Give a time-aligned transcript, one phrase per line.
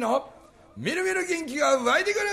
[0.00, 0.30] 樹の
[0.78, 2.26] みるみる元気が湧いてくる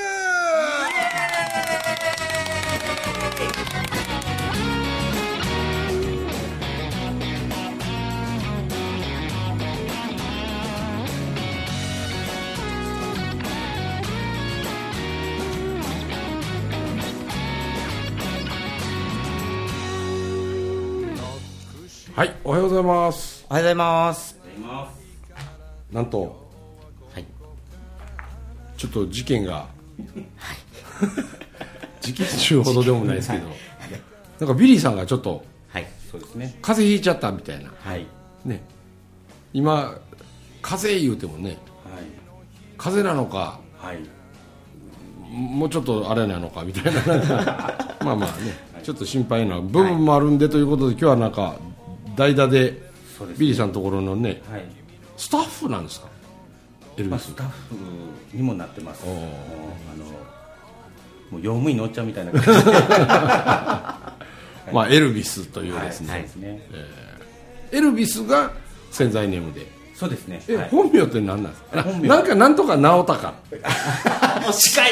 [22.16, 24.38] はいおはようございますおはようございます。
[25.91, 26.47] なんとはい。
[28.77, 29.67] ちょっと事件が。
[32.02, 33.48] 事件中ほどでもないですけど、
[34.40, 35.88] なんかビリーさんがちょっとはい。
[36.12, 36.58] そうですね。
[36.62, 37.72] 風邪ひいちゃったみたいな。
[37.80, 38.05] はい。
[38.45, 38.63] ね。
[39.53, 39.98] 今
[40.62, 41.58] 風邪言うてもねはい。
[42.77, 43.98] 風邪なのかはい。
[45.30, 47.02] もうちょっとあれなのかみたいな。
[48.05, 48.55] まあまあね。
[48.83, 51.58] ちょっと心配な部分もあるんでということで今日はなんか
[52.16, 52.81] 代打で
[53.38, 54.64] ビリーさんのところのねはい。
[55.17, 56.08] スタッフなんですか？
[57.03, 57.28] まあ、ビス。
[57.28, 57.76] スタッフ
[58.34, 59.03] にもなってます。
[59.06, 59.14] あの
[61.30, 62.31] もう用務員のおっちゃんみたいな。
[62.31, 62.72] 感じで
[64.72, 66.62] まあエルビスというですね、そうですね、
[67.72, 68.52] エルビスが
[68.92, 69.66] 潜在ネームで。
[69.95, 70.42] そうですね。
[70.48, 70.70] え、はい。
[70.70, 71.84] 本名って何なんですか？
[71.84, 73.34] ななんかなんとか直隆。
[74.44, 74.92] もう近い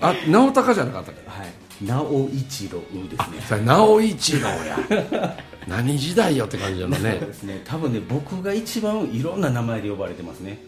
[0.00, 1.28] あ直隆じゃなかったっけ？
[1.28, 1.52] はい。
[1.84, 3.64] 直一郎ですね。
[3.66, 5.36] 直一郎や。
[5.66, 7.60] 何時代よって感じだそうねですね。
[7.64, 10.58] 多分ね僕が一番いろんな名前で呼ばれてますね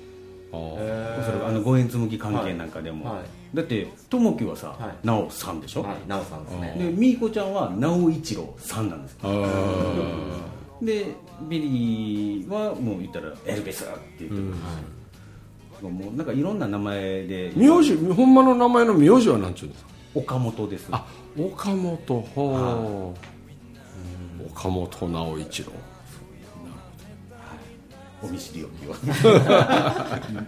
[1.24, 3.14] そらくあのご縁紡ぎ関係なんかでも、はい。
[3.16, 3.24] はい。
[3.54, 5.06] だって友樹はさ、はい。
[5.06, 6.08] 直さんでしょ、はい。
[6.08, 6.76] なおさんですね。
[6.78, 9.16] でみーこちゃんは直一郎さんなんです
[10.82, 11.06] で
[11.48, 17.52] ビリーはもう言ったらエルベスって言ってる、もうなんかいろんな名前で。
[17.56, 19.90] 名字ほんまの名前の名字は何ちゅうんですか？
[20.14, 20.88] 岡本です。
[20.90, 21.06] あ
[21.38, 24.46] 岡本ほう。
[24.46, 25.72] 岡本直一郎
[28.24, 28.96] お見知りおきは。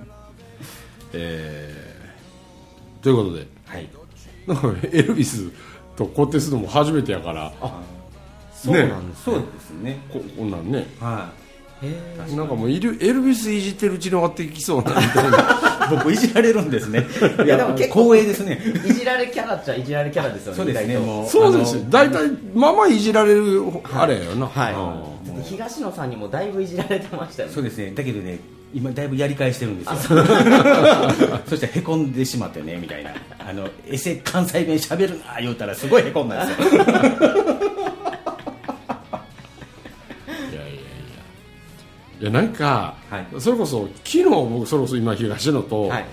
[1.13, 3.47] えー、ということで。
[3.67, 3.89] はい。
[4.47, 5.51] なんかエルビス
[5.97, 7.53] とコテするのも初めてやから。
[8.55, 9.25] そうなんです。
[9.25, 9.99] そうですね。
[10.13, 10.87] ここんなんね。
[11.01, 11.31] は
[11.83, 11.93] へ
[12.31, 12.37] え。
[12.37, 15.39] なんかもういるエルビスいじってるうちのがってきそうなみたいな。
[15.39, 15.43] い
[15.91, 17.07] 僕いじられるんですね。
[17.45, 18.61] いやでも結構光栄ですね。
[18.85, 20.57] いじられキャラっちゃいじられキャラですよね。
[20.57, 20.99] そうですね
[21.29, 21.83] そうですよ。
[21.91, 23.63] 大体まあまあいじられる
[23.93, 27.55] あれやよな、はいうん東野さんにもだいぶいじられてましたよね。
[27.55, 27.93] そうですね。
[27.93, 28.39] だけどね
[28.75, 30.25] 今だいぶやり返してるんですよ。
[31.47, 33.15] そしてへこんでしまってねみたいな。
[33.39, 36.67] あのエセ関西弁しゃべるな言うたらすごいへこんだんですよ。
[36.73, 36.97] いやいやい
[40.53, 40.61] や。
[42.21, 43.27] いやなんか、はい。
[43.39, 46.07] それこそ昨日僕それこそ今東野と、はい。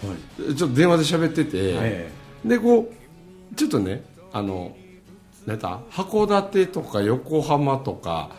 [0.55, 2.09] ちょっと電話で喋ってて、え
[2.45, 2.89] でこ
[3.51, 4.75] うちょっとねあの
[5.45, 8.29] なんだ函館とか横浜とか、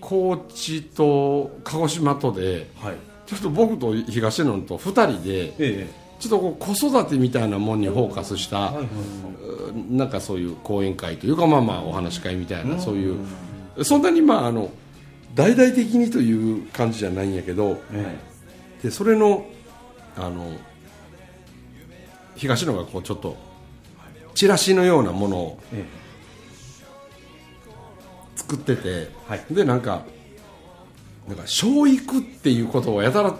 [0.00, 2.96] 高知と鹿児島とでえはい。
[3.26, 8.86] ちょっと僕と東野と2人でえちょっとこう子育てみたいなもんにフォーカスした、えはいはい。
[9.96, 13.16] なんかそういう講演会というかまあまあお話し会みたいな、そういう。
[13.84, 14.70] そんなにまああの
[15.34, 18.18] 大々的にという感じじゃないんやけどえ
[18.82, 19.46] でそれの
[20.16, 20.52] あの
[22.34, 23.36] 東野がこうちょっと
[24.34, 25.84] チラシのようなものをえ
[28.40, 29.44] 作ってて、はい。
[29.50, 30.02] でなんか
[31.28, 33.36] なんか教育っていうことをやたら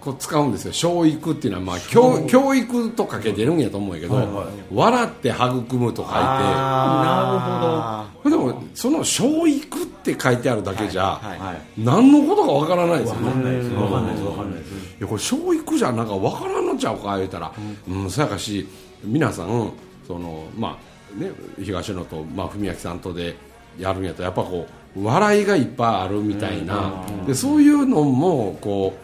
[0.00, 0.72] こう使うんですよ。
[0.72, 4.46] 教育っていうのはまあ教教育とかけてるんやと思うんやけど、はいはい。
[4.72, 11.38] 笑って育むと書いてあでもその教育って書いてあるだけじゃ、ーはい。
[11.38, 11.60] はい。
[11.78, 13.74] 何のことかわからないですよわかんないねです。
[13.74, 14.24] わかんないです。
[14.24, 14.68] わかんないです。
[14.98, 17.52] いやこれ教育じゃなんかわからんのちゃうか言うたら
[17.88, 18.66] うん、そやかし
[19.04, 19.72] 皆さん
[20.06, 20.76] そのま
[21.16, 21.30] あね
[21.62, 23.36] 東野と、まあ、文明さんとで
[23.78, 24.66] やるんやとやっぱこ
[24.96, 28.96] う笑いがいっぱいあるみたいな、でそういうのもこ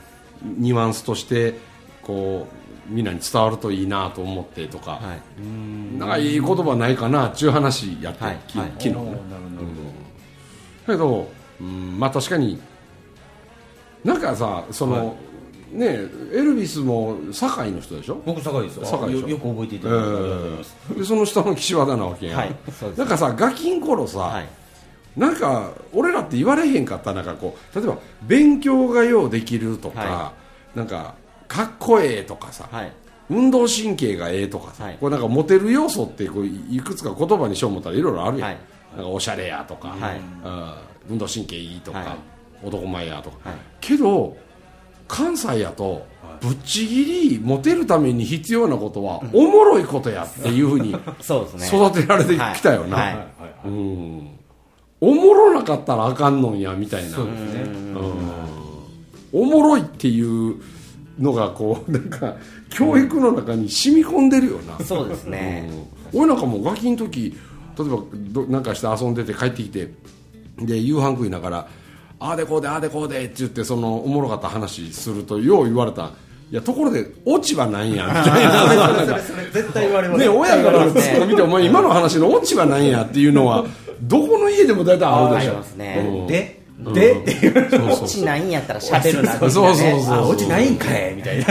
[0.42, 1.54] うニュアンスとして
[2.02, 2.46] こ
[2.88, 5.98] うみんなに伝わるといいなと思ってとか、はい。
[5.98, 8.34] なんかいい言葉ないかなっていう話やって、はい。
[8.54, 8.70] はい。
[8.78, 9.10] き昨日。
[9.10, 9.16] ね
[10.86, 11.28] だけど、
[11.60, 12.60] うん、まあ確かに
[14.04, 15.16] なんかさその、
[15.72, 15.98] ね
[16.32, 18.84] エルビスも堺の人でしょ、僕堺ですよ。
[18.84, 20.76] 堺よよく覚えていえただいてありがとうございます。
[20.90, 22.56] ーでその下の岸和田なわけやん、はい。
[22.96, 24.48] なんかさガキン頃さ、はい。
[25.16, 27.78] なんか俺らって言われへんかったなんかこう。
[27.78, 30.32] 例えば勉強がようできるとか、は
[30.74, 31.14] なんか
[31.46, 32.92] かっこええとかさ、はい。
[33.30, 34.98] 運動神経がええとかさ、はい。
[34.98, 38.58] これなんかモテる要素ってこういくつか言葉にしよう思ったらいろいろあるやん、はい。
[38.96, 40.18] なんかおしゃれやとか、はい。
[40.18, 40.74] うん。
[41.12, 42.08] 運動神経いいとか、はい。
[42.64, 43.58] 男前やとか、はい。
[43.80, 44.36] けど
[45.06, 46.06] 関西やと
[46.40, 50.90] ぶっちぎりモテるために必要なことはおもろいことやっていうふ うに。
[50.90, 53.14] 育てられてきたよな、はい。
[53.14, 53.24] はい。
[53.66, 54.38] うん
[55.04, 57.10] おもろなかったらあかんのんやみたいな。
[57.10, 57.62] そうですね。
[57.62, 59.42] うん。
[59.42, 60.56] おもろいっていう
[61.18, 62.36] のがこう なんか
[62.70, 65.70] 教育の中に染み込んでるよな、そうですね、
[66.12, 66.20] うん。
[66.20, 67.36] 俺なんかもうガキの時
[67.78, 69.90] 例えばどなんかして遊んでて帰ってきて
[70.58, 71.68] で夕飯食いながら
[72.20, 76.12] ああでこうでああでこうでって言ってそのおもろかった話するとよう言われた
[76.50, 79.18] いやところでオチはなんや みたいな。
[79.52, 80.20] 絶対言われます。
[80.20, 83.64] ね、親から絶対言われますね見て、お前今の話のオチは何やっていうのは、
[84.02, 85.50] どこの家でも大体あるでしょ。
[85.50, 86.06] ありますね。
[86.06, 86.26] うん。
[86.26, 87.88] ででっていうそうそう。
[88.04, 91.44] 落ちないんやったら喋るなそうそうそうねあ落ちないんかいみたいな。
[91.44, 91.46] い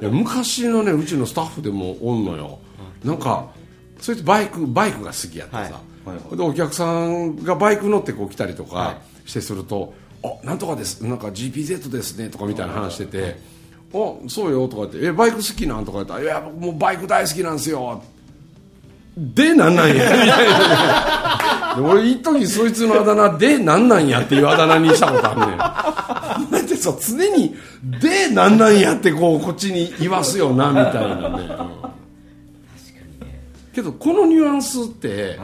[0.00, 2.58] や昔のね、うちのスタッフでもおんのよ。
[3.04, 3.46] なんか、
[4.00, 5.60] そいつバイク、バイクが好きやってさ。
[5.60, 5.72] はい。
[5.72, 5.82] はい
[6.36, 9.94] で、お客さんがバイク乗ってこう来たりとかはしてすると、
[10.24, 13.38] あ、なんとかです、なんか GPZ ですねとかみたいな話してて、
[13.94, 15.84] あ、そうよとか言って、え、バイク好きなん？
[15.84, 18.02] とか言ったら、いや、僕もうバイク大好きなんですよ。
[19.16, 21.74] で、なんなんやみたいな。
[21.76, 25.58] で俺、一時そいつのあだ名、で、なんなんやっていうあだ名にしたことあるねん。
[25.58, 27.54] だってさ、常に、
[28.00, 31.48] で、なんなんやってこう、こっちに言わすよな、みたいなね。
[31.84, 31.92] うん
[33.74, 35.38] けど、このニュアンスって、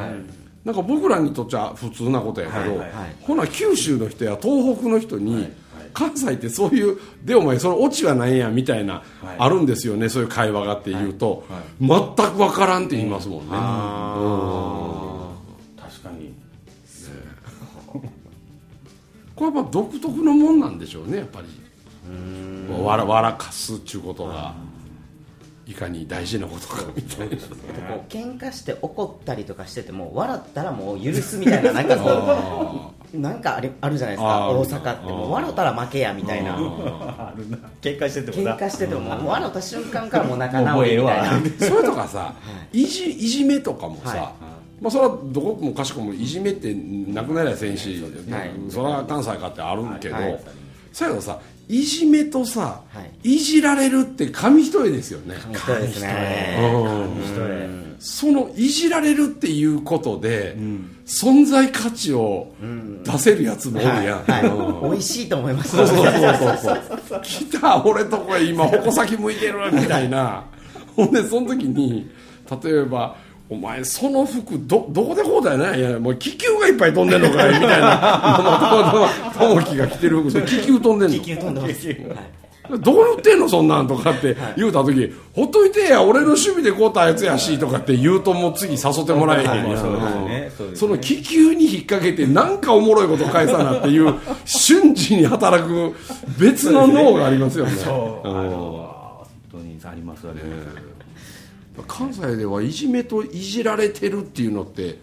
[0.65, 2.91] なんか僕らにとっちゃ普通なことやけど、はいはいはい
[3.23, 5.51] ほな九州の人や東北の人に、
[5.99, 9.05] 関西ってそういうでお前そのオチは何やみたいな、はい。
[9.39, 11.45] あるんですよねそういう会話がって言うと、
[11.81, 13.49] 全く分からんって言いますもんね、
[15.77, 16.33] 確かに。
[19.35, 21.49] これはまあ独特のもんなんでしょうねやっぱり。
[22.83, 24.55] わら笑かすっちゅうことが
[25.67, 27.37] いかに大事なことかみたいな。
[27.37, 27.43] こ
[28.09, 35.07] う喧嘩して怒ったりとかしてても笑ったらもう許すみたいななんかこうなんかあれあるじゃないですか大阪って。
[35.07, 36.57] もう笑ったら負けやみたいな。
[37.81, 41.51] 喧嘩しててもな喧嘩しててももう笑った瞬間からもう仲直りみたいな。
[41.59, 42.35] それとかさ、
[42.73, 42.87] い。
[42.87, 44.19] じいじめとかもさ、はい。
[44.81, 48.51] まあ、それはどこもかしこもいじめってなくなりゃせんし、はい。
[48.71, 50.25] それは関西かってあるけど、はい。
[50.25, 50.41] はい
[50.93, 51.39] そうやけどさ
[51.69, 53.39] いじめとさ、、はい。
[53.39, 56.57] じられるって紙一重ですよね、そうですね。
[56.61, 60.57] うんそのいじられるっていうことで、
[61.05, 62.53] 存在価値を
[63.05, 65.77] 出せるやつもおるやん、はい、美味しいと思います。
[65.77, 70.45] そうそうそうそう来た俺とこへ今矛先向いてるみたいな。
[70.95, 72.11] ほんでその時に
[72.63, 73.17] 例えば
[73.49, 77.55] お前その服どどこでこうだよねいやもう気球がいっぱい飛んでんのかい？
[77.55, 79.31] みたいな。
[79.39, 81.19] 友樹が着てる服気球飛んでんの。
[81.19, 81.97] 気球飛んでます、はい
[82.77, 89.79] どこに売ってんのそんなんとかって言うた時、ほっといてや俺の趣味で買うたやつやしとかって言うともう次誘ってもらえへんや
[90.75, 95.95] その気球に引っ掛けてなんかおもろいこと返さなっていう瞬時に働く
[96.39, 97.73] 別の脳がありますよね。
[97.85, 100.89] 本当にありますあります
[101.87, 104.99] 関西ではいじめといじられてるっていうのって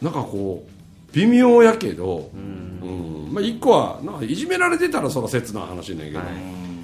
[0.00, 0.75] なんかこう
[1.16, 3.32] 微妙やけど、うん。
[3.32, 6.20] まあ、一個はないじめられてたらそら切な話ねんけど、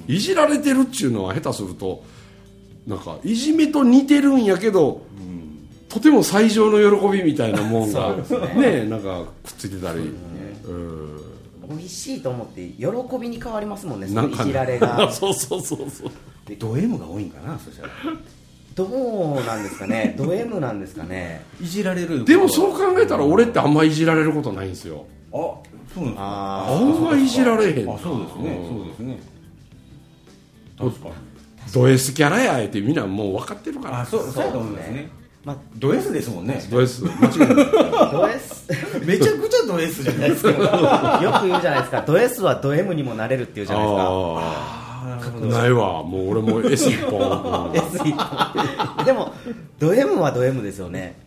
[0.07, 2.03] い、じられてるっていうのは下手すると
[2.87, 5.03] なんかいじめと似てるんやけど、
[5.87, 8.15] とても最上の喜びみたいなもんが
[8.55, 8.85] ね。
[8.85, 11.19] なんかくっついてたり、うん。
[11.69, 12.87] 美味しいと思って喜
[13.21, 14.37] びに変わりますもんねそなんかね。
[14.37, 15.09] のいじられが。
[15.13, 16.11] そうそうそうそう。
[16.57, 17.89] ド M が多いんかなそしたら
[18.75, 20.15] どうなんですかね？
[20.17, 21.43] ド M なんですかね？
[21.61, 25.05] いじられるでもそう考えたら俺ってあんまいじられることないんですよ。
[25.31, 25.35] あ
[25.93, 26.23] そうなんですか？
[26.23, 27.85] ああんまいじられへん。
[27.85, 28.67] なあそうですね。
[28.69, 29.19] そうですね。
[30.77, 31.13] 確かに。
[31.73, 34.01] ド S キャラやえてみんなもう分かってるから。
[34.01, 35.09] あそうそうやと思いますね。
[35.45, 36.61] まあド S ですもんね。
[36.71, 37.55] ド S 間違いない。
[38.11, 38.65] ド S
[39.05, 40.49] めちゃくちゃド S じゃないですか。
[41.23, 42.01] よく言うじゃないですか。
[42.05, 44.03] ド S はド M にもなれるっていうじゃないですか。
[44.03, 44.82] ああ
[45.49, 46.03] ないわ。
[46.03, 49.33] もう俺も S 一本、うん S 一本でも
[49.79, 51.21] ド M はド M ですよね。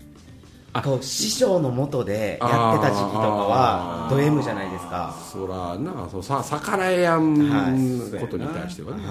[0.84, 5.14] こう師匠のもとでやってた時期とかはド M じゃないですか。
[5.32, 8.20] そらなそうさ逆らえやんはい。
[8.20, 9.02] ことに対してはね、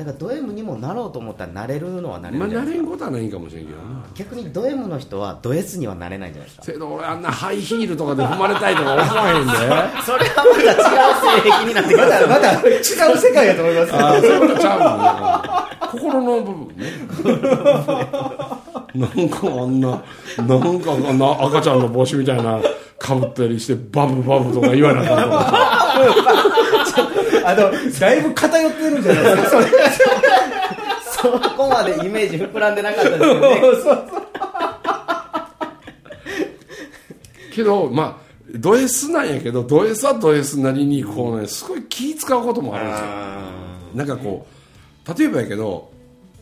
[0.00, 4.02] だからド M にもなろうと思ったらなれるのはなれまあるじゃなれんことはないんかもしれんけどな。
[4.14, 6.64] 逆にド M の人はド S にはなれないんじゃないですか。
[6.64, 9.52] せやど俺あんなハイヒールとかで踏まれたいとか思わへんで。
[10.02, 12.82] それはまた違う性癖になってくるからまだ違う
[13.18, 13.92] 世界やと思います。
[14.00, 16.86] ああそういうことちゃうもんね心の部分ね。
[18.96, 19.88] なんかあんな
[20.38, 22.58] なんかあんな赤ちゃんの帽子みたいな
[22.98, 26.39] かぶったりしてバブバブとか言わなかった
[27.44, 29.62] あのだいぶ偏ってるんじゃないですか。
[31.22, 33.60] そこまでイメージ膨らんでなかったですけどね
[37.54, 41.40] けどまあド S なんやけどド S はド S なりにこう。
[41.40, 42.42] ねすごい気使う。
[42.42, 43.06] こともあるんですよ
[43.94, 44.46] なんかこ
[45.06, 45.18] う。
[45.18, 45.90] 例えばやけど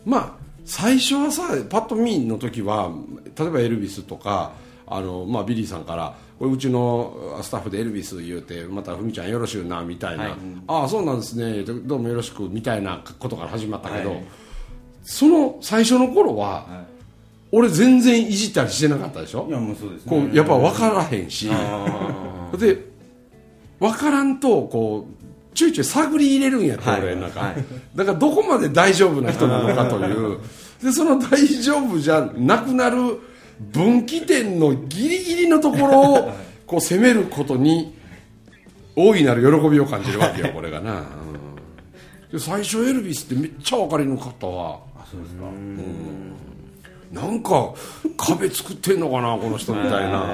[0.04, 0.32] まあ
[0.64, 2.92] 最初はさパッと見の時は
[3.36, 4.52] 例えばエルビスとか
[4.86, 10.32] あの、まあ、ビリーさんからこれうちのスタッフでエルビス言うてまたふみちゃんよろしゅうなみたいな、はい。
[10.68, 11.62] ああそうなんですね。
[11.64, 14.24] どどうもよろしくみたいなことから始まったけど、はい。
[15.02, 16.84] その最初の頃は、
[17.50, 19.46] 俺全然いじったりしてなかったでしょ？
[19.48, 20.10] いやもうそうですね。
[20.10, 21.48] こうやっぱ分からへんし。
[22.58, 22.84] で
[23.80, 27.02] 分からんとこうちょいちょい探り入れるんやって、はい。
[27.02, 27.64] 俺なんか、はい。
[27.96, 30.38] だからどこまで大丈夫な人なのかという。
[30.82, 33.18] でその大丈夫じゃなくなる
[33.60, 36.32] 分岐点のギリギリのところを
[36.66, 37.96] こう攻めることに
[38.94, 41.06] 大いなる喜びを感じるわけよこれがな、うん。
[42.30, 45.46] で最初エルビスってめっちゃ分かりにくかったわあそうですか。
[47.12, 47.74] なんか
[48.18, 50.26] 壁作ってんのかなこの人みたいな、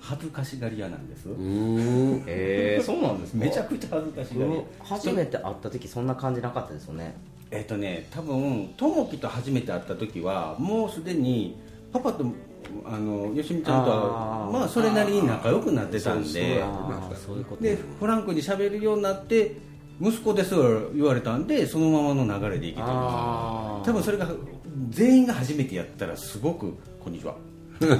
[0.00, 1.28] 恥ずかしがり屋なんです。
[1.28, 2.24] うん。
[2.26, 3.32] えー、そうなんです。
[3.32, 4.62] かめちゃくちゃ恥ずかしがり屋。
[4.82, 7.14] 初めて会った時そんな感じなかったですよね。
[7.50, 11.58] えっとね多分友樹と初めて会った時はもうすでに
[11.92, 12.24] パパと
[12.84, 16.62] あのよしみちゃんとはまあそれなりに仲良くなってたんで。
[17.60, 19.56] でフランクに喋るようになって
[20.00, 24.28] 息子ですと言われたんでそのままの流れでいけたんですあ多分それが
[24.90, 27.34] 全員が初めてやったらすごく「こんにちは」
[27.80, 27.94] 作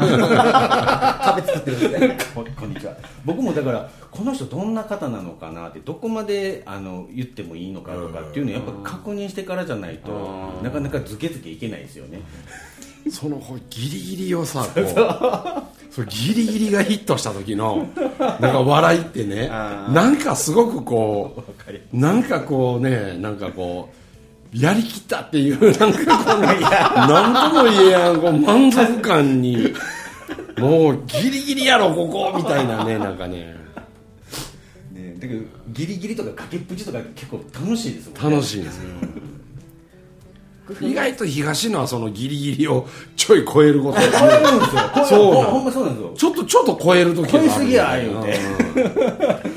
[1.58, 2.16] ってるんで。
[2.34, 2.96] こんにちは。
[3.24, 10.10] 僕もだからこの人どんな方なのかなってどこまであの言ってもいいのかとかっていうのをやっぱ確認してからじゃないと
[10.62, 12.20] なかなかズケズケいけないですよね
[13.10, 13.40] その
[13.70, 17.88] ギリギリをさ こうそれギリギリがヒットした時の
[18.18, 21.44] なんか笑いってねなんかすごくこ
[21.92, 26.40] うなんかこうねなんかこうやりきったっていう なんかこう
[27.12, 29.72] なんとも言えやんこう満足感に
[30.58, 33.56] もうギリギリやろここみたいなねなんかね。
[34.92, 38.36] ねだけどギリギリとか崖っぷちとか結構楽しいですもんね。
[38.36, 38.82] 楽しいんですよ
[40.80, 43.98] 意外と東野はそのギリギリをちょい超えること。
[43.98, 45.06] 超えるんですよ。
[45.06, 46.14] そうほんまそうなんですよ。
[46.16, 48.38] ちょっとちょっと超える時超えすぎや言うて。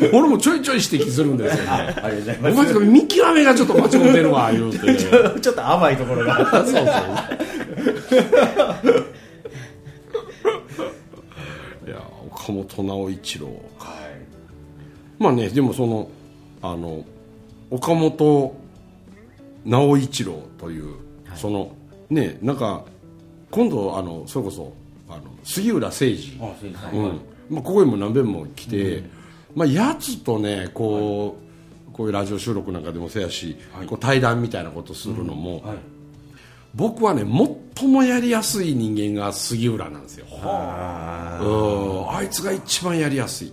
[0.10, 0.18] うん。
[0.20, 4.80] 俺もちょいちょい指摘するんですよ、ね、ありがとうございおます見極めがちょっと間違ってるわ言うて。
[5.42, 6.66] ちょっと甘いところが。
[6.66, 6.84] そうそう
[11.88, 13.48] いや岡本直一郎。
[13.78, 13.92] か
[15.20, 16.10] まあねでもその
[16.62, 17.04] あの
[17.70, 18.61] 岡本
[19.66, 20.96] 直一郎という、
[21.36, 21.76] その
[22.10, 22.84] ねなんか
[23.50, 24.74] 今度あのそれこそ
[25.10, 27.22] あの杉浦誠二あそうですうん。
[27.50, 29.04] まあ、ここにも何遍も来て、
[29.54, 31.38] まあ、やつとねこ
[31.90, 35.78] う、こういうラジオ収録なんかでもそうやし、こう対談みたいなことするのも、はい。
[36.74, 37.26] 僕はね
[37.76, 40.26] 最もやりやすい人間が杉浦なんですよ。
[40.32, 40.40] うん。
[42.16, 43.52] あいつが一番やりやすい。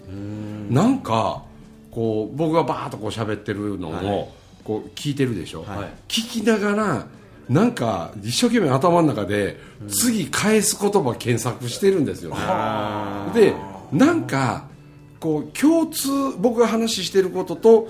[0.70, 1.42] なんか
[1.90, 4.32] こう僕がバーッとこう喋ってるのを
[4.68, 5.78] こう聞いてるでしょ、はい。
[6.08, 7.06] 聞きながら
[7.48, 9.58] なんか一生懸命頭の中で
[9.88, 12.36] 次返す言葉検索してるんですよね、
[13.32, 13.54] で
[13.90, 14.68] なんか
[15.18, 17.88] こう共通僕が話してることと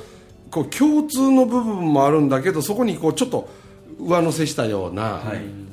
[0.52, 3.48] こう共通の部分もあるんだけどそこにこうちょっと
[3.98, 5.20] 上乗せしたような、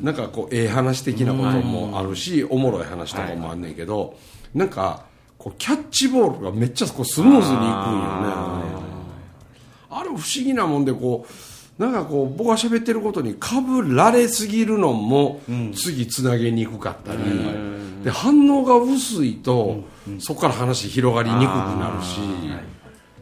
[0.02, 4.18] なんかこうええ話的なこともあるし、おもろい話とかもあんねんけど、
[4.56, 5.06] なんか
[5.38, 7.70] こうキャッチボールがめっちゃこうスムーズにいくんよ
[8.64, 8.65] ね
[9.96, 11.25] あれ不思議なもんでこ
[11.80, 15.42] うなんかこう僕が喋ってることにかぶられすぎるのも
[15.74, 17.20] 次つなげにくかったり、
[18.04, 19.84] で反応が薄いと、
[20.20, 22.20] そこから話広がりにくくなるし、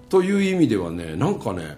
[0.09, 1.77] という意味ではねなんかね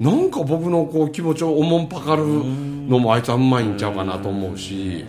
[0.00, 5.04] なんか僕のこう気持ちをおもんぱかるのもあいつはうまいんちゃうかなと思うし。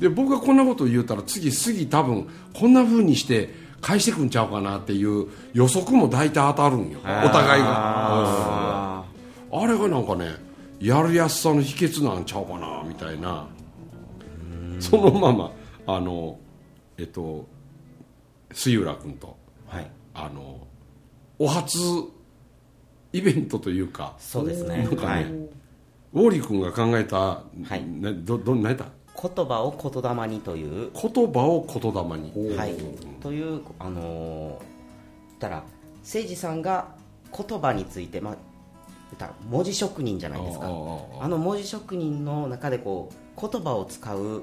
[0.00, 3.54] で僕がこんなこと言うたら次次多分こんな風にして
[3.84, 7.00] 返してくんちゃうかなっていう予測も大体当たるんよ。
[7.00, 9.04] お互いが。
[9.52, 10.30] あれがなんかね
[10.80, 13.46] やるやすさの秘訣なんちゃうかなみたいな。
[14.80, 15.52] そのまま
[15.86, 16.38] あの
[16.96, 17.46] えっと
[18.52, 19.36] 杉浦君と
[19.68, 19.90] はい。
[20.14, 20.66] あの
[21.38, 21.76] お初
[23.12, 24.78] イベントというかそうですね。
[24.78, 25.24] なんかね、はい。
[25.24, 27.42] ウォーリー君が考えた、
[27.76, 27.84] い。
[28.00, 28.86] などど何やった？
[29.20, 30.90] 言葉を言霊にという。
[30.92, 32.56] 言葉を言霊に。
[32.56, 32.76] はい、
[33.20, 35.62] という、あのー、たら
[36.02, 36.88] 誠司さんが
[37.36, 38.36] 言葉について、まあ、
[39.48, 40.66] 文字職人じゃないですか。
[40.66, 40.68] あ
[41.28, 44.42] の文字職人の中でこう言葉を使う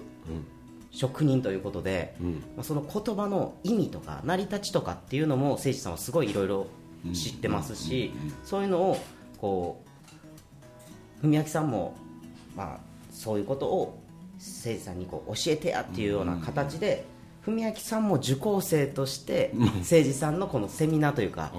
[0.91, 2.31] 職人ということで、ん。
[2.55, 6.67] まあ、その言葉の意味とか成り立ちとかっていうのも誠司さんはすごいいろいろ
[7.13, 8.11] 知ってますし、
[8.43, 8.97] そういうのを
[9.37, 9.83] こ
[11.23, 11.95] う文明さんも、
[12.55, 12.79] まあ、
[13.11, 14.00] そういうことを
[14.41, 17.05] 誠司さんにこう教えてやっていうような形で、
[17.45, 21.51] 文明さんも受講生として誠司さんのこのセミナーというか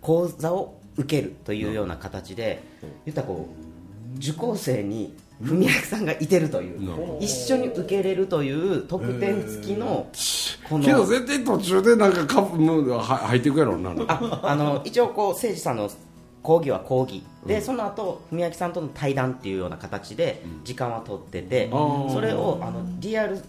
[0.00, 2.62] 講座を受けるというような形で
[3.04, 3.48] 言ったらこ
[4.14, 10.08] う受講生に文明さんがいてるという、一緒に受けれるという特典付きの
[10.68, 12.56] こけどの絶対途中でなんかカップ
[12.98, 15.90] 入っていくやろなああの一応こう誠司さんの
[16.46, 17.24] 講義は講義。
[17.44, 22.12] で、その後文明さんとの対談っていうような形で時間は取ってて、あー。
[22.12, 23.40] それをあのリアル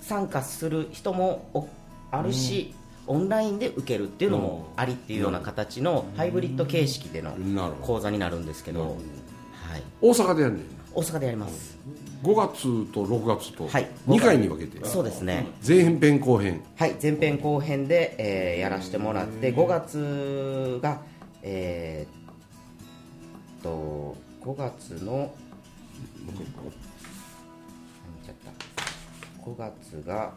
[0.00, 1.68] 参加する人もお
[2.10, 2.74] あるし、
[3.06, 7.36] オンラインで受けるっていうのもありっていうような形のハイブリッド形式での
[7.82, 10.64] 講座になるんですけど、はい、大阪でやんねん。
[10.92, 11.78] 大阪でやります、
[12.24, 13.86] 5月と6月とはい。
[14.08, 16.62] 2回に分けて、そうですね、前編編後編。
[16.74, 20.98] はい、前編後編で、えーやらせてもらって5月が
[21.42, 22.19] えーっ
[23.62, 25.32] と5月の
[26.26, 26.48] 何言っ
[28.24, 30.32] ちゃった？5月が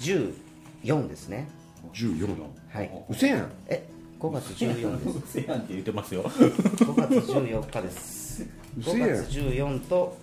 [0.00, 1.48] 14ですね。
[1.92, 2.36] 14
[2.72, 2.90] はい。
[3.08, 3.52] うせやん。
[3.68, 5.32] え5月14です。
[5.42, 6.22] せやんって言ってますよ。
[6.24, 8.46] 5月14日です。
[8.78, 9.10] 嘘やん。
[9.10, 10.16] 5月14と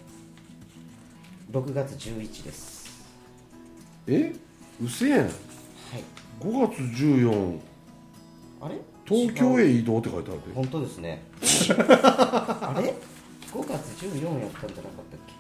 [1.52, 2.90] 6月11です。
[4.08, 4.34] え？
[4.84, 5.20] うせやん。
[5.20, 5.30] はい。
[6.40, 7.60] 5月14
[8.64, 8.76] あれ？
[9.06, 10.54] 東京へ移動って書いてあるで。
[10.54, 11.24] 本当ですね。
[11.42, 12.94] あれ
[13.52, 15.34] ？5月14やったんじゃなかったっけ？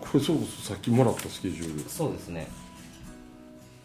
[0.00, 1.90] これそうこそさっきもらったスケジュール。
[1.90, 2.48] そうですね。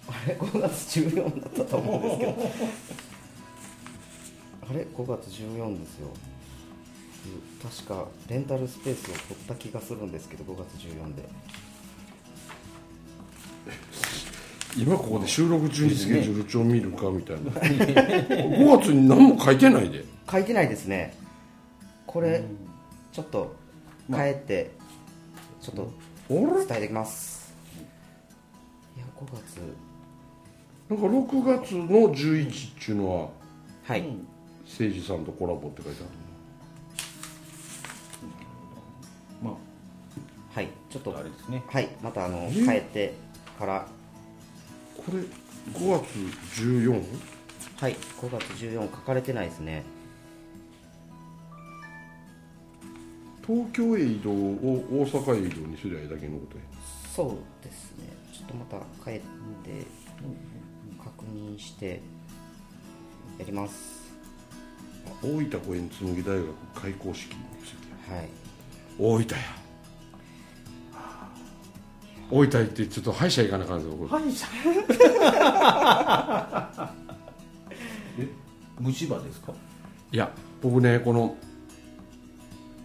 [0.07, 2.31] あれ？5月14だったと思うんですけど。
[4.69, 6.07] あれ？5月14ですよ。
[6.07, 6.09] う
[7.67, 11.23] ん確かレンタルスペースを取った気がするんですけど5月14で
[14.77, 17.51] 今ここで収録中にスケジュール帳見るかみたいな。
[17.51, 20.05] 5月に何も書いてないで。
[20.31, 21.17] 書いてないですね。
[22.05, 22.43] これ
[23.11, 23.55] ちょっと
[24.11, 24.71] 変えて
[25.61, 25.91] ちょっと
[26.29, 26.47] 伝
[26.77, 27.53] えてきます。
[28.95, 29.59] いや5月。
[30.89, 33.29] なんか6月の11っていうのは
[33.85, 34.19] はい、誠
[34.67, 36.09] 司さんとコラボって書いてある
[39.43, 39.57] ま
[40.53, 41.15] はいちょっと。
[41.15, 41.63] ああれですね。
[41.67, 42.51] はいまたあのえ？
[42.51, 43.13] 変えて
[43.57, 43.87] から
[45.09, 45.23] これ
[45.73, 47.03] 5月 14?
[47.77, 49.83] はい5月14書かれてないですね。
[53.45, 54.33] 東京へ移動を
[54.91, 56.63] 大阪へ移動にすりゃいいだけのことや。
[57.15, 58.05] そうですね。
[58.31, 59.87] ちょっとまた帰って
[61.03, 62.01] 確認して
[63.39, 64.13] やります。
[65.07, 66.45] あ大分公園紬大学
[66.75, 67.35] 開校式
[68.07, 68.29] はい。
[68.99, 69.68] 大分や
[72.31, 74.09] 大分行ってちょっと歯医者行かなあかんですよこれ。
[74.09, 74.47] 歯医者？
[78.19, 78.27] え
[78.79, 79.53] 虫歯ですか？
[80.11, 81.35] いや僕ねこの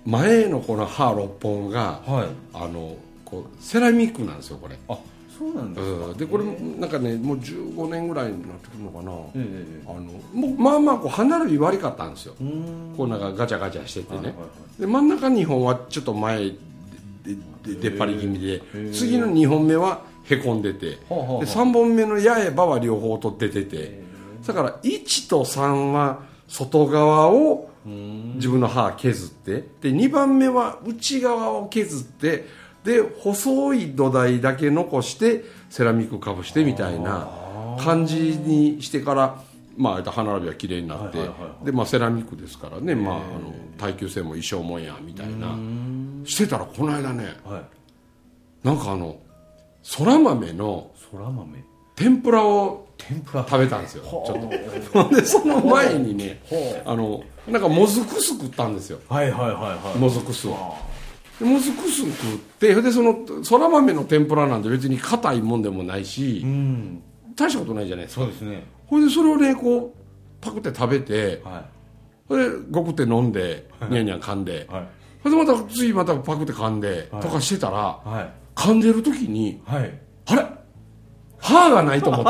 [0.06, 2.28] 前のこの歯6本がはい。
[2.52, 4.78] あのこうセラミックなんですよこれ。
[4.88, 4.98] あ
[5.36, 6.06] そうなんですか？
[6.06, 6.16] うん。
[6.16, 6.44] でこれ
[6.78, 10.02] なんかねもう15年ぐらいになってくるのかな、えええあの
[10.32, 12.34] もうまあまあこう歯並び悪かったんですよ。
[12.40, 12.50] えうー
[12.94, 12.94] ん。
[12.96, 16.50] こうなんかガチャガチャしててね、はいはいはいで真ん中2本はちょっと前
[17.62, 18.60] 出っ張り気味で。
[18.60, 18.92] ー。
[18.92, 20.90] 次の2本目はへこんでて。
[20.90, 23.64] ではあはあはあ3本目の八重歯は両方取ってて。
[23.64, 24.02] て
[24.46, 27.70] だから1と3は外側を
[28.34, 29.52] 自分の歯削って。
[29.80, 32.64] で2番目は内側を削って。
[32.84, 37.28] で細い土台だけ残してセラミックかぶしてみたいな
[37.80, 39.40] 感じにしてから
[39.76, 41.18] まあ歯並びは綺麗になって、
[41.86, 45.56] セラミックですからね、まあ、あの耐久性も一生もんやみたいな
[46.24, 48.66] してたらこの間ねはい。
[48.66, 49.18] なんかあの
[49.82, 51.64] そら豆のそら豆？
[51.96, 53.44] 天ぷらを天ぷら？
[53.48, 54.04] 食べたんですよ。
[54.04, 55.14] ちょっと。
[55.14, 56.42] で その前にね
[56.84, 58.98] あのなんかもずく酢食ったんですよ。
[59.08, 59.98] はいはいはいはい。
[59.98, 60.56] もずく酢を。
[61.38, 67.02] でもずく酢食ってでそのそら豆の天ぷらなんて別に硬いもんでもないしうん。
[67.36, 68.22] 大したことないじゃないですか。
[68.22, 68.64] そうですね。
[68.86, 70.04] ほいでそれをねこう
[70.40, 71.64] パクって食べては
[72.28, 74.88] それでごくって飲んでニャンニャン噛んでいはい
[75.24, 77.22] それでまた次またパクって噛んではい。
[77.22, 78.32] とかしてたらはい。
[78.54, 79.98] 噛んでる時にはい。
[80.26, 80.44] あれ？
[81.38, 82.24] 歯がないと思っ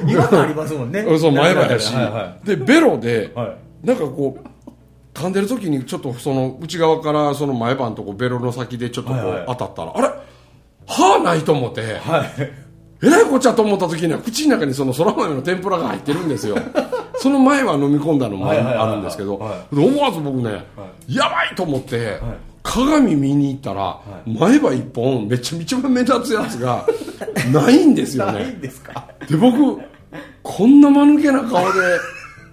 [0.00, 1.04] てね 違和感ありますもんね。
[1.18, 3.86] そう前歯やし、はいはでベロでいはい。
[3.86, 10.10] なんかこう噛んでる時にちょっとその内側からその前歯のとこベロの先でちょっとこはいはいう当たったら、あれ？
[10.86, 11.82] 歯ないと思って。
[11.98, 12.68] はい。
[13.00, 16.56] えらいこっちゃと思った時には口の中にそのそら豆の天ぷらが入ってるんですよ
[17.20, 18.54] その前は飲み込んだのもあ
[18.92, 20.64] るんですけど思わず僕ね、
[21.08, 22.20] やばいと思って、
[22.62, 26.86] 鏡見に行ったら、前歯一本めちゃめちゃ目立つやつが
[27.52, 29.08] ないんですよないねんですか？
[29.28, 29.80] で僕
[30.42, 31.80] こんな間抜けな顔で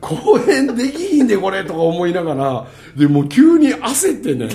[0.01, 4.49] 公演できひんでこれとか思いながらでもう急に焦ってね、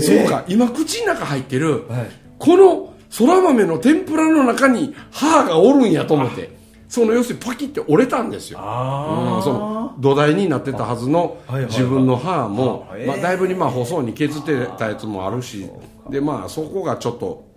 [0.00, 2.06] そうか今口の中入ってる、はい。
[2.38, 6.50] このそら豆の天ぷらの中に歯がおるんやと思って
[6.94, 8.60] その要するにパキって折れたんですよ。
[8.62, 15.68] あうんその土台になってたはずの自分の歯もまあ、だいぶにまあ細に削ってたやつもあるし
[16.08, 17.48] でまあそこがちょっと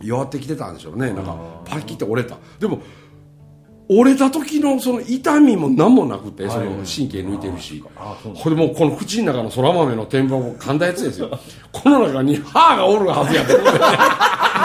[0.00, 1.12] 弱ってきてたんでしょうね。
[1.12, 2.38] なんかパキって折れた。
[2.58, 2.80] でも
[3.90, 7.84] 折れた時のその痛みも何もなくてその神経抜いてるし。
[8.42, 11.28] これもうこの口の中のそら豆の天ぷらを噛んだやつですよ。
[11.72, 13.84] この中に歯がおるはずやと思ってで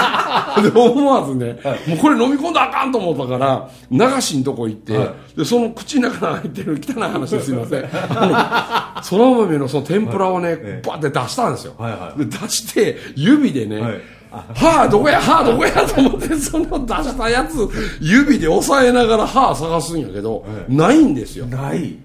[0.75, 3.69] 思わずね、もうこれ飲み込んだらあかんと思ったから
[4.15, 7.85] 流しんとこ行って、でその口の中に入ってる汚い話ですいません。
[7.91, 14.01] あのそら豆のその天ぷらをね、バッて出したんですよ、はいはいで出して指でね、はい。
[14.55, 17.69] 歯どこや歯どこやと思ってその出したやつ
[18.01, 21.45] 指で押さえながら歯探すんやけど、ないんですよ。
[21.45, 21.95] ない。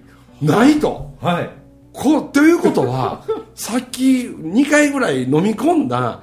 [0.41, 1.11] ないと。
[1.21, 1.49] はい。
[1.91, 3.23] こうということは
[3.55, 6.21] さっき2回ぐらい飲み込んだ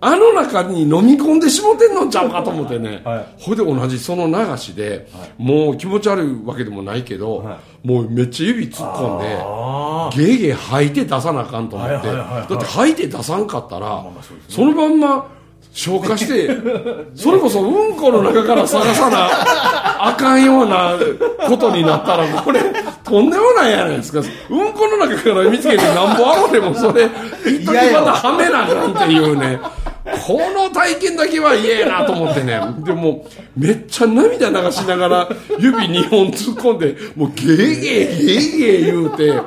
[0.00, 3.26] あの中に飲み込んでしもてんのちゃうかと思ってね、はい。
[3.42, 5.08] ほいで同じその流しで、
[5.38, 10.38] もう気持ち悪いわけでもないけど、はもうめっちゃ指突っ込んであゲー。
[10.38, 12.48] ゲー吐いて出さなあかんと思って、はいはいはいはい。
[12.48, 14.06] だって吐いて出さんかったら、
[14.48, 15.38] そのまんま
[15.72, 16.48] 消化して
[17.14, 19.28] それこそうんこの中から探さな
[20.00, 20.94] あかんような
[21.46, 22.60] ことになったらこれ
[23.04, 24.20] とんでもないやないですか。
[24.20, 27.08] うんこの中から見つけてなんぼあろうでもそれ
[27.46, 29.60] 一時またはめなあかんっていうね
[30.26, 32.60] この体験だけは嫌やなと思ってね。
[32.84, 39.40] でもめっちゃ涙流しながら指2本突っ込んでもうゲーゲーゲーゲー言うて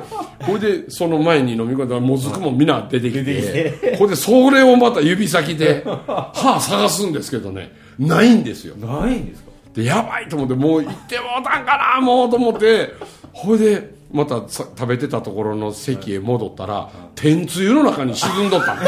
[0.44, 7.72] これでその前に飲み込んだらもずくもみんな出てきてこれでそれをまた指先で歯探すんですけどね。
[7.98, 8.76] ないんですよ。
[8.76, 9.50] ないんですか？
[9.74, 12.90] でやばいと思ってもう行ってもうたんかなもうと思って
[13.32, 18.82] ほいでまたさ食べてたところの席へ戻ったら天つゆの中に沈んどったの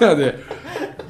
[0.00, 0.38] そやで。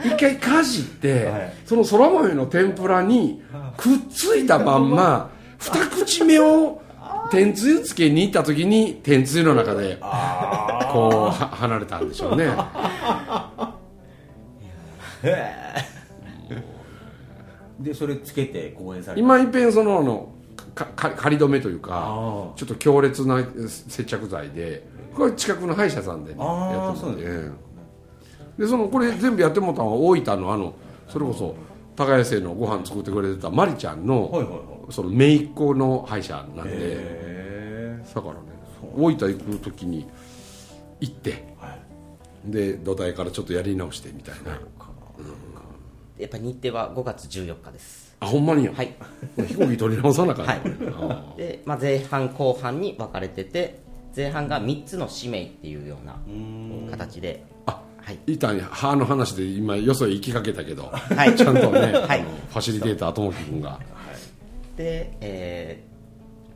[0.05, 1.53] 一回かじって、はい。
[1.65, 3.41] そのそら豆の天ぷらに
[3.77, 6.83] くっついたまんま二口目を
[7.31, 10.07] 天つゆつけに行った時に天つゆの中でこう
[11.27, 12.49] は離れたんでしょうね。
[17.79, 20.33] でそれつけて講演されて今いっぺんそのあの
[20.75, 27.01] かか仮止めというかあちょっと強烈な接着剤でこれ近くの歯医者さんでねやってもらって。
[27.01, 27.70] そうええ
[28.61, 30.75] でそのこれ全部やってもらったのは大分のあの
[31.09, 31.57] それこそ
[31.97, 34.93] 高谷生のご飯作ってくれてたまりちゃんの、はいはいはい。
[34.93, 38.41] その姪っ子の歯医者なんでへだからね
[38.95, 40.07] 大分行く時に
[41.01, 41.45] 行って、
[42.45, 44.61] で土台からちょっとやり直してみたいな。
[46.19, 48.15] やっぱ日程は5月14日です。
[48.21, 48.95] あほんまにや、はい。
[49.39, 50.61] 飛行機取り直さなあかんはい。
[50.61, 53.81] あで、まあ、前半後半に分かれてて
[54.15, 56.19] 前半が3つの使命っていうような
[56.91, 57.47] 形で
[58.11, 58.19] い。
[58.27, 58.69] いたんや。
[58.71, 61.35] 歯の話で今よそへ行きかけたけど、はい。
[61.37, 62.23] ちゃんとね、はい。
[62.23, 63.79] ファシリテーターともき君が。
[64.77, 65.91] で、えー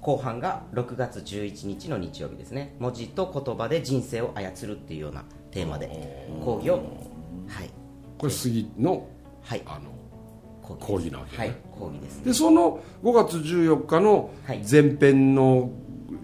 [0.04, 2.76] 後半が6月11日の日曜日ですね。
[2.78, 6.74] 文字と言葉で人生を操るっていうようなテーマで講義を
[7.48, 7.70] はい。
[8.18, 9.08] これ杉の
[9.42, 9.62] はい。
[9.64, 9.90] あの
[10.60, 11.38] 講講義なわけね。
[11.38, 11.56] はい。
[11.72, 12.24] 講義ですね。
[12.26, 14.62] でその5月14日のはい。
[14.70, 15.70] 前編の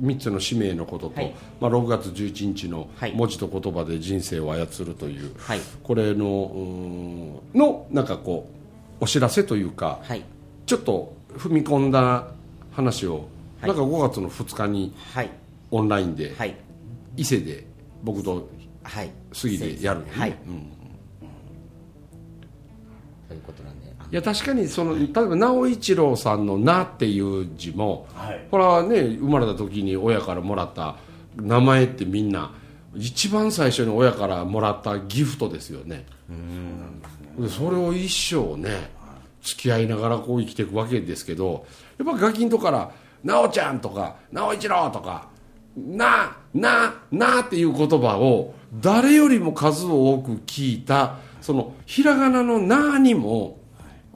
[0.02, 1.34] 3つの使命のことと、はい。
[1.60, 3.12] まあ、6月11日のはい。
[3.12, 5.60] 文字と言葉で人生を操るという、はい。
[5.82, 8.48] これののなんかこ
[9.00, 10.24] うお知らせというかはい。
[10.66, 12.28] ちょっと踏み込んだ
[12.72, 13.28] 話を、
[13.60, 13.68] はい。
[13.68, 15.30] なんか5月の2日にはい。
[15.70, 16.56] オンラインで、はい。
[17.16, 17.66] 伊勢で
[18.02, 18.48] 僕と
[18.82, 19.10] はい。
[19.32, 20.06] 杉でやるね。
[20.12, 20.70] はい、うん。
[23.28, 28.46] ということなんでいや確かにその例えば直一郎さんの「な」っていう字も、はい。
[28.50, 30.96] これはね生まれた時に親からもらった
[31.36, 32.52] 名前ってみんな
[32.96, 36.06] 一番最初に親からもらったギフトですよね。
[37.38, 38.90] でそれを一生ね
[39.42, 41.64] 付き合いながらこう生きていくわけですけど
[41.98, 42.90] やっぱガキンとから
[43.22, 45.28] 「なおちゃん」とか「直一郎」とか
[45.76, 53.59] 「ななな」っていう言葉を誰よりも数多く聞いたそのひらがなの「な」にも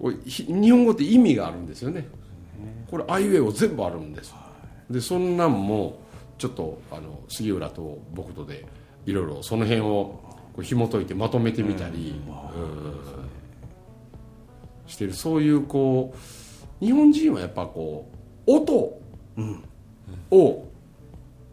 [0.00, 2.07] これひ日本語って意味があるんですよね。
[2.90, 4.35] これあいうえお全部あるんです。
[4.90, 5.98] でそんなんも
[6.38, 8.66] ちょっとあの杉浦と僕とで
[9.07, 10.20] いろいろその辺を
[10.54, 12.20] こう紐解いてまとめてみたり
[12.57, 13.24] うん。
[14.87, 15.14] してる。
[15.14, 16.14] そういうこ
[16.83, 18.11] う日本人はやっぱこ
[18.46, 19.00] う音
[20.30, 20.68] を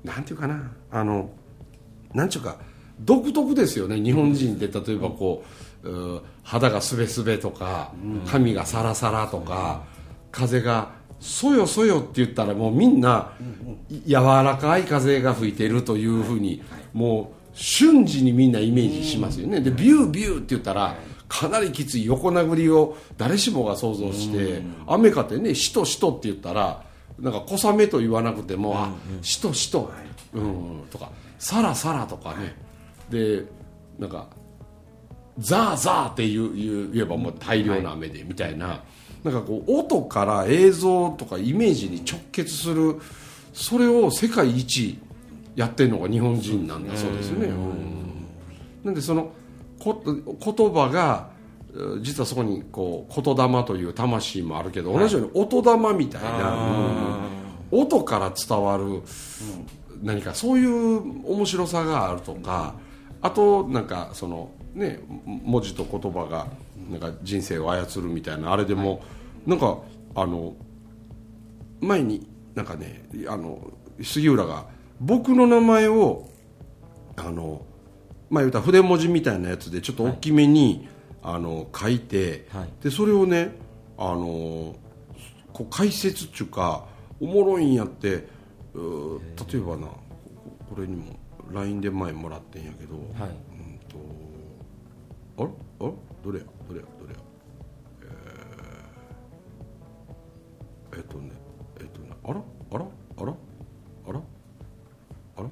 [0.03, 0.71] なんていうかな。
[0.91, 1.29] あの
[2.13, 2.57] なんちゅうか
[2.99, 4.67] 独特ですよね日本人って。
[4.67, 5.43] 例えばこ
[5.83, 7.91] う、う肌がすべすべとか
[8.27, 9.83] 髪がサラサラとか
[10.31, 13.31] 風がそよそよって言ったらもうみんな
[14.07, 19.61] 柔らかい風が吹いてるというふうにもう瞬時にみんなイメージしますよね。
[19.61, 20.95] でビュービューって言ったら
[21.27, 26.83] かなりきつい横殴りを誰しもが想像して雨かってねしとしとって言ったら
[27.19, 29.91] なんか小雨と言わなくても「あしとしと」
[30.33, 32.55] うん、とか「さらさら」とかね。
[33.09, 33.45] で
[33.99, 34.27] なんか
[35.39, 38.83] 「ザーザー」って言う言えばもう大量な雨でみたいな、
[39.23, 42.99] なんかこう音から映像とかイメージに直結する
[43.53, 44.97] それを世界一
[45.55, 47.47] やってるのが日本人なんだそうですね。
[47.47, 48.27] うん。
[48.83, 49.31] なんでその
[49.79, 51.29] こ言葉が
[51.73, 56.53] う実はそこにこう言霊という魂もあるけど、同じように音霊みたいな、
[57.71, 57.81] うん。
[57.81, 59.01] 音から伝わる、
[60.03, 62.75] 何かそういう面白さがあるとか、
[63.21, 66.47] あとなんかそのね文字と言葉が
[66.89, 69.03] なんか人生を操るみたいなあれでも、
[69.45, 69.77] なんか
[70.15, 70.55] あの
[71.79, 74.65] 前になんかねあの杉浦が
[74.99, 76.29] 僕の名前を
[77.15, 77.65] あの
[78.29, 80.87] まあ言うたら筆文字みたいなやつでちょっと大きめに、
[81.23, 82.69] あの書いて、はい。
[82.83, 83.51] でそれをね
[83.97, 84.75] あの
[85.53, 86.85] こう解説っていうか
[87.19, 88.27] おもろいんやって例え
[89.59, 89.99] ばなこ
[90.75, 91.19] これにも
[91.51, 93.29] LINE で前もらってんやけど、はい。
[93.29, 93.33] う
[93.75, 94.20] んと
[95.41, 95.49] あれ
[95.79, 97.19] あれどれやどれやどれや。
[100.91, 101.31] えー、えっとね
[101.79, 102.85] えっとねあらあら
[103.17, 103.33] あら
[104.07, 104.19] あら
[105.37, 105.49] あら。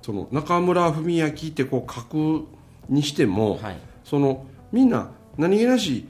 [0.00, 2.46] その中村文明ってこう書く
[2.88, 3.78] にしても、はい。
[4.04, 6.06] そのみんな何気なし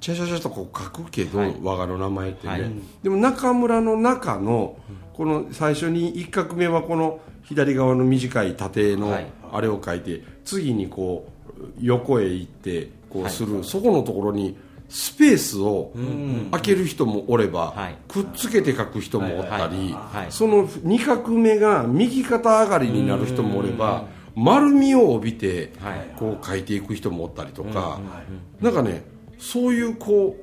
[0.00, 1.56] チャシャシャとこう書くけど、はい。
[1.60, 2.70] 我がの名前ってね、はい。
[3.02, 4.78] でも中村の中の
[5.14, 9.26] この最初に一画目はこの左側の短い縦のはい。
[9.50, 11.37] あれを書いて、次にこう
[11.80, 14.56] 横へ行ってこうする、そこのところに
[14.88, 15.92] スペースを
[16.52, 17.96] 開ける人もおれば、はい。
[18.08, 20.22] くっつけて書く人もおったり、はい。
[20.22, 20.32] はい。
[20.32, 26.14] その2画目が右肩上がりになる人もおれば、丸みを帯びてはい。
[26.16, 27.98] こう書いていく人もおったりとか、
[28.60, 29.04] なんかね
[29.38, 30.36] そういうこ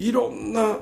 [0.00, 0.78] ういろんな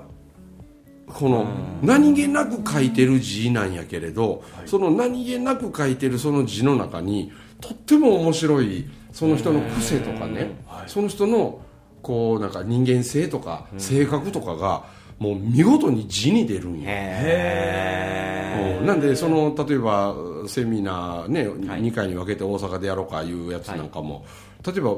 [1.06, 1.46] この
[1.82, 11.60] 何気なく書いてる字なんやけれど、その何気なく書いてるその字の中にとっても面白いその人の癖とかね、その人の
[12.02, 14.84] こうなんか人間性とか性格とかが
[15.18, 16.90] もう見事に字に出るんや。
[18.82, 18.86] ん。
[18.86, 20.14] なんでその例えば
[20.46, 24.24] セミナーね、2回に分けて大阪でやろうかいうやつなんかも、
[24.66, 24.96] 例えば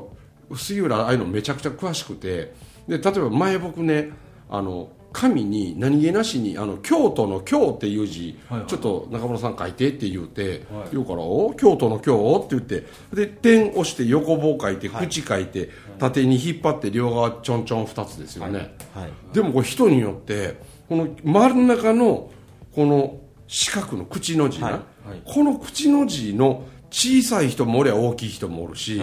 [0.57, 2.55] 杉浦ああいうのめちゃくちゃ詳しくて
[2.89, 4.11] で例えば前僕ね
[4.49, 19.13] あの紙に何気なしにあの京都の京っていう字、ちょっと中村さん書いてって言うて、言うからお京都の京って言ってで点押して横棒書いて口書いて、縦に引っ張って両側ちょんちょん2つですよね、はい。
[19.33, 20.57] でもこれ人によって
[20.89, 22.31] この真ん中の
[22.75, 24.81] この四角の口の字な、はい。
[25.25, 29.01] この口の字の小さい人もおりゃ大きい人もおるし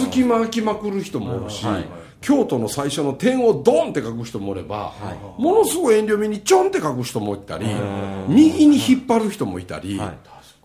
[0.00, 1.64] 隙間空きまくる人もおるし、
[2.22, 4.94] 京都の最初の点をドンって書く人もおれば、
[5.36, 7.66] ものすごい遠慮目にちょんって書く人もいたり
[8.28, 10.00] 右に引っ張る人もいたり、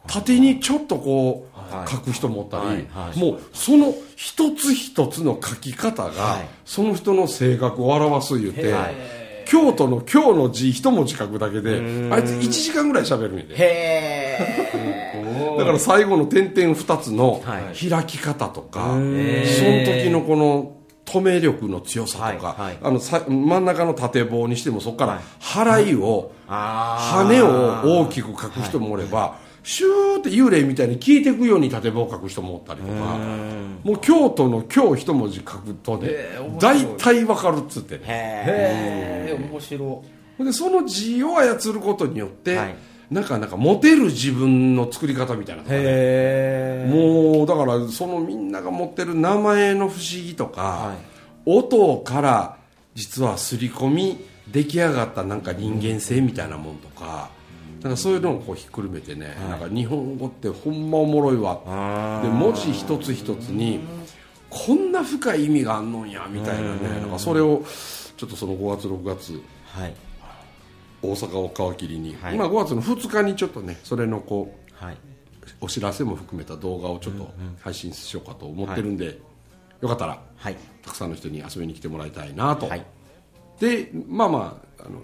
[0.08, 2.76] 縦にちょっとこう書く人もおったり、はい。
[3.10, 3.20] はい。
[3.20, 6.48] もうその一つ一つの書き方が、はい。
[6.66, 8.96] その人の性格を表す言うて、はい
[9.50, 11.78] 京都の京の字一文字書くだけで
[12.12, 13.56] あいつ1時間ぐらい喋るんやで。
[13.56, 17.90] へ だから最後の点々二つのはい。
[17.90, 20.77] 開き方とか、その時のこの
[21.08, 22.78] 止め力の強さとか、はいはい。
[22.84, 32.94] あのさ真ん中の縦棒にしてもそこから払いを、あ羽を大きく書く人もおれば、シューって幽霊みたいに消えていくように縦棒を書く人もおったりとか
[33.84, 36.10] もう京都の京一文字書くとね
[36.58, 38.04] 大体わかるっつってね。
[38.08, 40.04] へへえ面白
[40.40, 42.76] でその字を操ることによって、はい
[43.10, 45.82] なんかなんかモテる自分の作り方みたいなのがね。
[45.82, 50.98] えもうだからそのみんなが持ってる名前の不思議とか、はい。
[51.46, 52.58] 音から
[52.96, 57.30] 実は刷り込み出来上がったなんか人間性みたいなもんとか、
[57.82, 61.62] なんかそういうのをこうひっくるめてね、なんか日本語ってほんまおもろいわ。
[62.24, 63.80] で文字一つ一つに
[64.50, 66.80] こんな深い意味があんのんやみたいなね。
[67.02, 67.64] なんかそれを
[68.18, 69.94] ちょっとその5月6月はい
[71.02, 72.38] 大阪を皮切りに、はい。
[72.38, 74.98] まあ、5月の2日にちょっとねそれのこうはい。
[75.62, 79.20] お知らせも含めた動画をちょっと配信しようかと思ってるんで、
[79.82, 80.56] よかったらはい。
[80.84, 82.86] たくさんの人に遊びに来てもらいたいなと、はい。
[83.60, 85.02] でまあまああの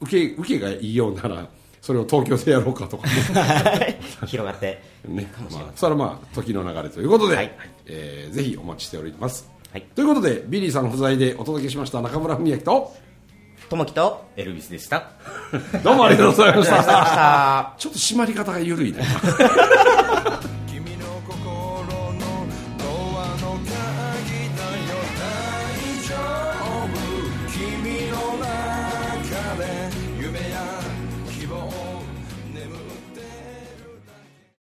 [0.00, 1.48] 受け受けがいいようなら
[1.80, 4.00] それを東京でやろうかとかね。
[4.26, 4.82] 広がって。
[5.06, 7.56] ねまあ、それはまあ時の流れということで、はい。
[7.86, 9.82] えーぜひお待ちしております、はい。
[9.94, 12.92] ということでビリーさんの不在でお届けしました中村文明と
[13.68, 15.10] ともきとエルビスでした。
[15.82, 17.74] どうもありがとうございました。
[17.78, 19.04] ちょっと締まり方が緩いね